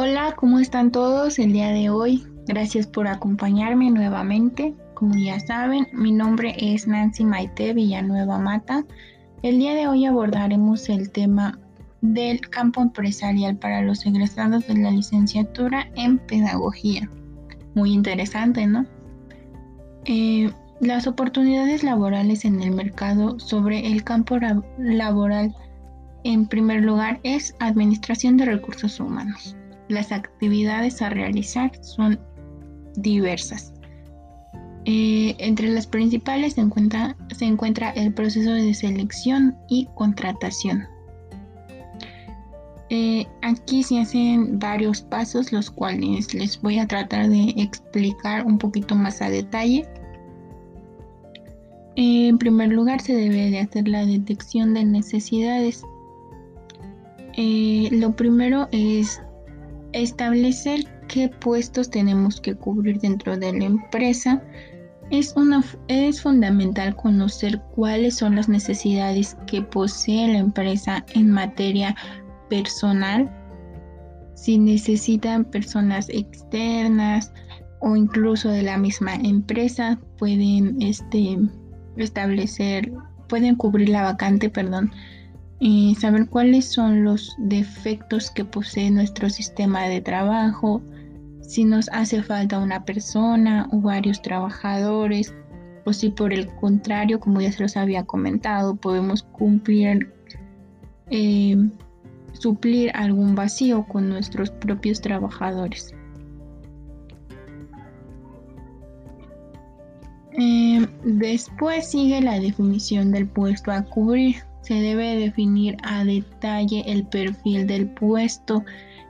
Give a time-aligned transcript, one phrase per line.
[0.00, 2.24] Hola, ¿cómo están todos el día de hoy?
[2.46, 4.72] Gracias por acompañarme nuevamente.
[4.94, 8.84] Como ya saben, mi nombre es Nancy Maite Villanueva Mata.
[9.42, 11.58] El día de hoy abordaremos el tema
[12.00, 17.10] del campo empresarial para los egresados de la licenciatura en pedagogía.
[17.74, 18.86] Muy interesante, ¿no?
[20.04, 24.38] Eh, las oportunidades laborales en el mercado sobre el campo
[24.78, 25.56] laboral,
[26.22, 29.57] en primer lugar, es administración de recursos humanos.
[29.88, 32.18] Las actividades a realizar son
[32.96, 33.72] diversas.
[34.84, 40.86] Eh, entre las principales se encuentra, se encuentra el proceso de selección y contratación.
[42.90, 48.56] Eh, aquí se hacen varios pasos, los cuales les voy a tratar de explicar un
[48.56, 49.86] poquito más a detalle.
[51.96, 55.82] En primer lugar, se debe de hacer la detección de necesidades.
[57.36, 59.20] Eh, lo primero es
[59.92, 64.42] establecer qué puestos tenemos que cubrir dentro de la empresa.
[65.10, 71.96] Es, una, es fundamental conocer cuáles son las necesidades que posee la empresa en materia
[72.50, 73.30] personal,
[74.34, 77.32] si necesitan personas externas
[77.80, 81.38] o incluso de la misma empresa, pueden este,
[81.96, 82.92] establecer,
[83.28, 84.92] pueden cubrir la vacante, perdón,
[85.98, 90.82] saber cuáles son los defectos que posee nuestro sistema de trabajo,
[91.40, 95.34] si nos hace falta una persona o varios trabajadores,
[95.84, 100.12] o si por el contrario, como ya se los había comentado, podemos cumplir
[101.10, 101.56] eh,
[102.34, 105.94] suplir algún vacío con nuestros propios trabajadores.
[110.32, 114.36] Eh, después sigue la definición del puesto a cubrir.
[114.68, 118.62] Se debe definir a detalle el perfil del puesto.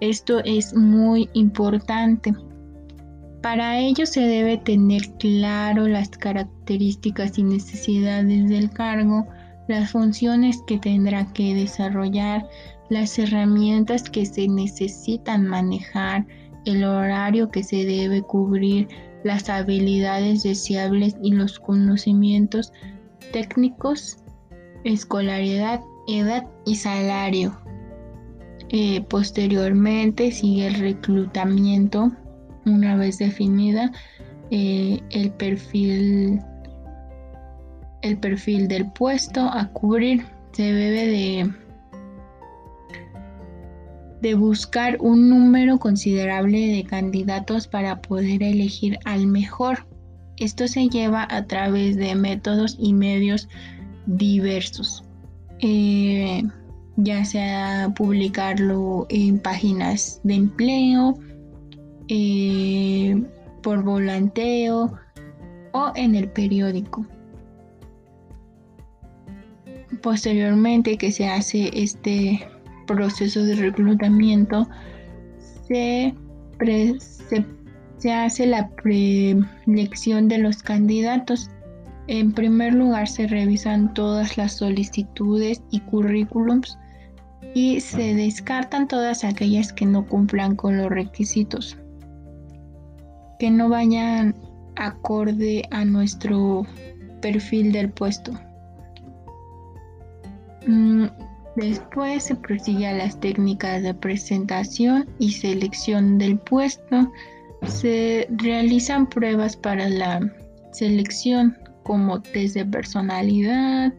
[0.00, 2.34] Esto es muy importante.
[3.40, 9.28] Para ello se debe tener claro las características y necesidades del cargo,
[9.68, 12.48] las funciones que tendrá que desarrollar,
[12.90, 16.26] las herramientas que se necesitan manejar,
[16.64, 18.88] el horario que se debe cubrir,
[19.22, 22.72] las habilidades deseables y los conocimientos
[23.32, 24.18] técnicos,
[24.84, 27.58] escolaridad, edad y salario.
[28.70, 32.12] Eh, posteriormente sigue el reclutamiento,
[32.66, 33.92] una vez definida
[34.50, 36.40] eh, el perfil
[38.02, 41.50] el perfil del puesto a cubrir se debe de
[44.20, 49.86] de buscar un número considerable de candidatos para poder elegir al mejor.
[50.38, 53.48] Esto se lleva a través de métodos y medios
[54.06, 55.04] diversos,
[55.60, 56.42] eh,
[56.96, 61.18] ya sea publicarlo en páginas de empleo,
[62.08, 63.22] eh,
[63.62, 64.92] por volanteo
[65.72, 67.06] o en el periódico.
[70.02, 72.46] Posteriormente que se hace este
[72.86, 74.68] proceso de reclutamiento
[75.66, 76.14] se,
[77.98, 81.50] se, hace la preelección de los candidatos.
[82.06, 86.78] En primer lugar se revisan todas las solicitudes y currículums
[87.54, 91.78] y se descartan todas aquellas que no cumplan con los requisitos,
[93.38, 94.34] que no vayan
[94.76, 96.66] acorde a nuestro
[97.20, 98.32] perfil del puesto.
[100.66, 101.06] Mm,
[101.56, 107.12] Después se prosigue a las técnicas de presentación y selección del puesto.
[107.66, 110.20] Se realizan pruebas para la
[110.72, 113.94] selección como test de personalidad,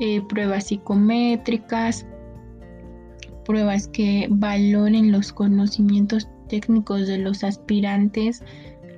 [0.00, 2.06] eh, pruebas psicométricas,
[3.44, 8.42] pruebas que valoren los conocimientos técnicos de los aspirantes.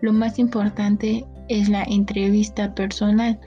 [0.01, 3.41] Lo más importante es la entrevista personal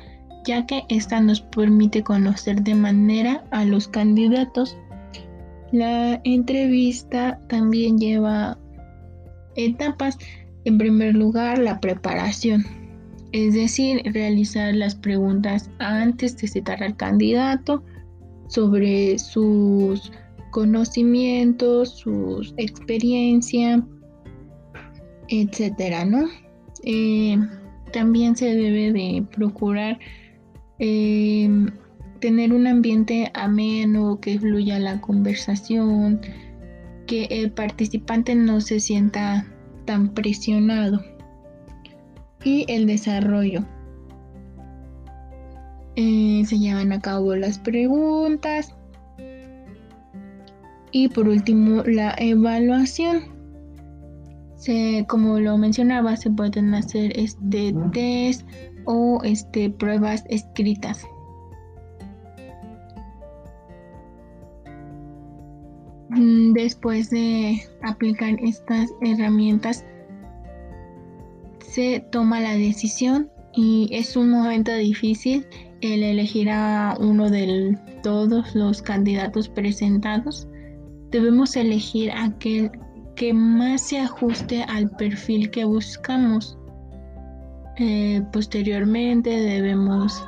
[0.47, 4.77] ya que esta nos permite conocer de manera a los candidatos.
[5.73, 8.57] La entrevista también lleva
[9.57, 10.17] etapas.
[10.63, 12.65] En primer lugar, la preparación,
[13.31, 17.83] es decir, realizar las preguntas antes de citar al candidato
[18.47, 20.11] sobre sus
[20.51, 23.83] conocimientos, su experiencia,
[25.27, 26.27] etcétera, ¿no?
[26.83, 27.37] Eh,
[27.91, 29.99] también se debe de procurar
[30.79, 31.71] Em,
[32.19, 36.21] tener un ambiente ameno, que fluya la conversación,
[37.07, 39.47] que el participante no se sienta
[39.85, 41.01] tan presionado.
[42.47, 43.65] Y el desarrollo.
[45.97, 48.73] Eh, se llevan a cabo las preguntas.
[50.93, 53.23] Y por último, la evaluación.
[54.55, 58.47] Se, como lo mencionaba, se pueden hacer este test
[58.85, 61.05] o este pruebas escritas.
[66.11, 69.83] Mm, después de aplicar estas herramientas,
[71.77, 75.45] se toma la decisión y es un momento difícil
[75.81, 80.47] el elegir a uno de todos los candidatos presentados.
[81.11, 82.71] Debemos elegir aquel
[83.15, 86.57] que más se ajuste al perfil que buscamos.
[87.77, 90.25] Eh, posteriormente debemos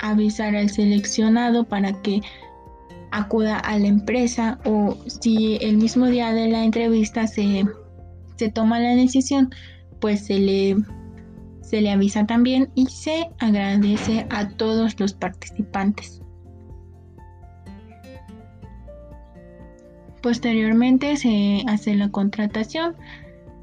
[0.00, 2.22] avisar al seleccionado para que
[3.12, 7.64] acuda a la empresa o si el mismo día de la entrevista se,
[8.34, 9.50] se toma la decisión,
[10.00, 10.76] pues se le,
[11.60, 16.20] se le avisa también y se agradece a todos los participantes.
[20.22, 22.96] Posteriormente se hace la contratación.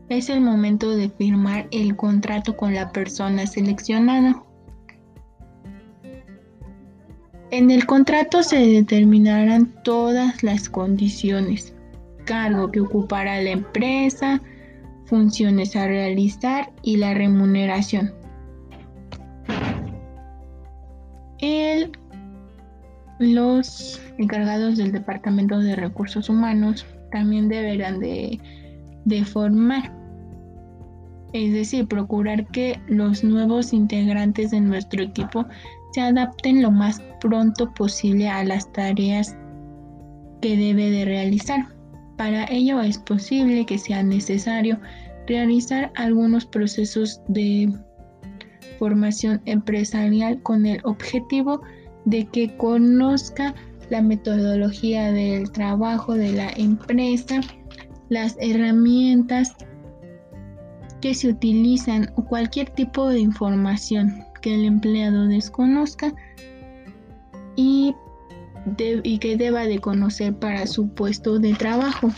[0.07, 4.41] Es el momento de firmar el contrato con la persona seleccionada.
[7.51, 11.73] En el contrato se determinarán todas las condiciones,
[12.25, 14.41] cargo que ocupará la empresa,
[15.05, 18.13] funciones a realizar y la remuneración.
[23.19, 28.39] los encargados del Departamento de Recursos Humanos también deberán de,
[29.05, 29.91] de formar,
[31.33, 35.45] es decir, procurar que los nuevos integrantes de nuestro equipo
[35.91, 39.37] se adapten lo más pronto posible a las tareas
[40.41, 41.74] que debe de realizar.
[42.17, 44.79] Para ello es posible que sea necesario
[45.27, 47.73] realizar algunos procesos de
[48.79, 51.61] formación empresarial con el objetivo
[52.05, 53.53] de que conozca
[53.89, 57.41] la metodología del trabajo de la empresa,
[58.09, 59.55] las herramientas
[61.01, 66.13] que se utilizan o cualquier tipo de información que el empleado desconozca
[67.55, 67.93] y,
[69.03, 72.09] y que deba de conocer para su puesto de trabajo.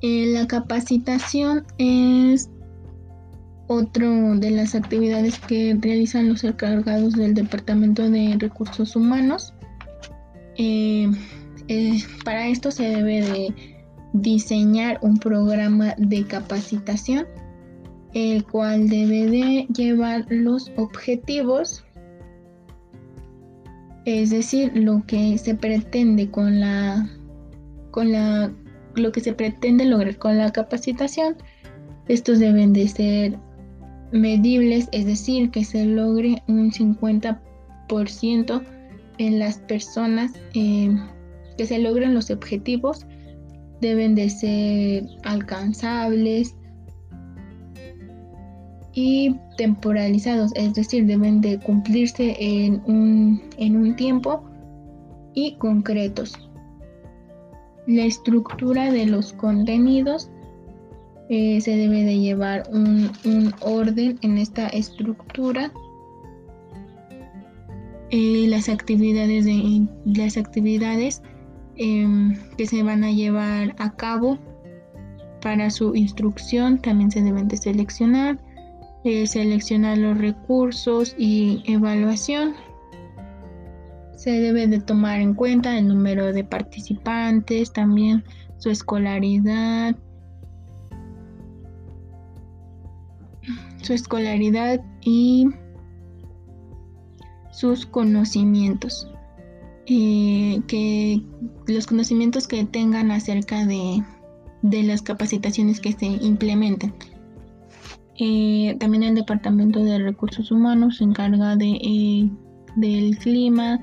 [0.00, 2.50] Eh, la capacitación es
[3.66, 9.54] otro de las actividades que realizan los encargados del Departamento de Recursos Humanos.
[10.56, 11.10] Eh,
[11.68, 13.54] eh, para esto se debe de
[14.12, 17.26] diseñar un programa de capacitación
[18.14, 21.84] el cual debe de llevar los objetivos,
[24.04, 27.08] es decir, lo que se pretende con la,
[27.90, 28.52] con la,
[28.94, 31.36] lo que se pretende lograr con la capacitación.
[32.08, 33.38] Estos deben de ser
[34.12, 38.62] medibles, es decir, que se logre un 50%
[39.18, 40.94] en las personas, eh,
[41.56, 43.06] que se logren los objetivos,
[43.80, 46.54] deben de ser alcanzables,
[48.94, 54.44] y temporalizados, es decir, deben de cumplirse en un, en un tiempo
[55.34, 56.34] y concretos.
[57.86, 60.30] La estructura de los contenidos
[61.28, 63.10] eh, se debe de llevar un,
[63.60, 65.72] orden en esta estructura.
[68.10, 71.20] Eh, las actividades, de, las actividades
[71.76, 74.38] em, que se van a llevar a cabo
[75.40, 78.38] para su instrucción también se deben de seleccionar
[79.04, 82.54] eh, seleccionar los recursos y evaluación.
[84.16, 88.24] Se debe de tomar en cuenta el número de participantes, también
[88.56, 89.94] su escolaridad,
[93.82, 95.48] su escolaridad y
[97.52, 99.08] sus conocimientos.
[99.86, 101.22] Eh, que
[101.66, 104.02] los conocimientos que tengan acerca de,
[104.62, 106.94] de las capacitaciones que se implementen.
[108.18, 112.30] Eh, también el Departamento de Recursos Humanos se encarga de, eh,
[112.76, 113.80] del clima,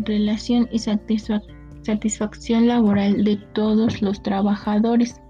[0.00, 5.20] relación y satisfacción laboral de todos los trabajadores.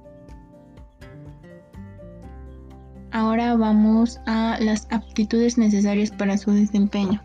[3.10, 7.22] Ahora vamos a las aptitudes necesarias para su desempeño.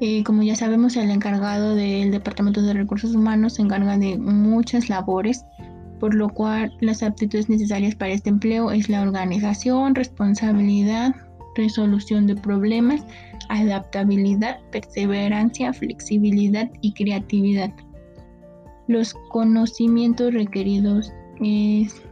[0.00, 4.88] Eh, como ya sabemos, el encargado del Departamento de Recursos Humanos se encarga de muchas
[4.88, 5.44] labores
[6.04, 11.14] por lo cual las aptitudes necesarias para este empleo es la organización, responsabilidad,
[11.54, 13.06] resolución de problemas,
[13.48, 17.72] adaptabilidad, perseverancia, flexibilidad y creatividad.
[18.86, 22.02] Los conocimientos requeridos es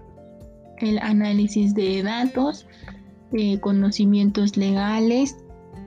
[0.79, 2.67] el análisis de datos,
[3.35, 5.37] eh, conocimientos legales,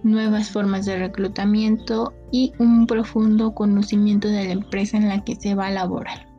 [0.04, 5.56] nuevas formas de reclutamiento y un profundo conocimiento de la empresa en la que se
[5.56, 6.35] va a laborar.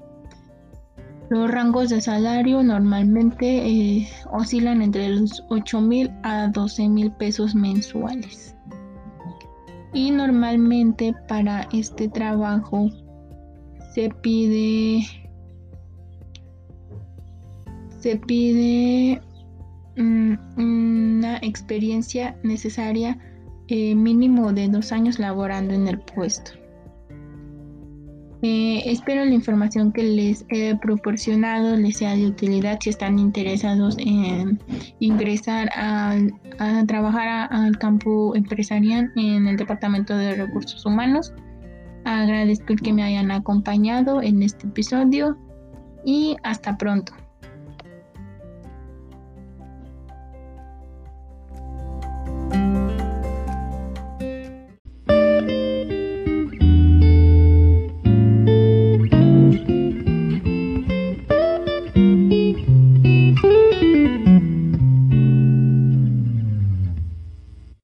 [1.29, 7.55] Los rangos de salario normalmente eh, oscilan entre los 8 mil a 12 mil pesos
[7.55, 8.55] mensuales.
[9.93, 12.91] Y normalmente para este trabajo
[13.93, 15.05] se pide
[18.01, 19.21] se pide
[19.97, 23.19] mm, una experiencia necesaria
[23.67, 26.53] eh, mínimo de dos años laborando en el puesto.
[28.49, 33.97] Eh, espero la información que les he proporcionado les sea de utilidad si están interesados
[33.99, 34.61] en
[35.01, 36.17] ingresar a,
[36.87, 41.33] trabajar al campo empresarial en el Departamento de Recursos Humanos.
[42.05, 45.37] Agradezco que me hayan acompañado en este episodio
[46.05, 47.15] y hasta pronto.